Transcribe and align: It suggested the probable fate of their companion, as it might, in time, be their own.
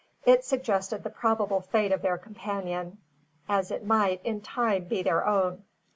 It 0.25 0.43
suggested 0.43 1.03
the 1.03 1.11
probable 1.11 1.61
fate 1.61 1.91
of 1.91 2.01
their 2.01 2.17
companion, 2.17 2.97
as 3.47 3.69
it 3.69 3.85
might, 3.85 4.19
in 4.25 4.41
time, 4.41 4.85
be 4.85 5.03
their 5.03 5.27
own. 5.27 5.63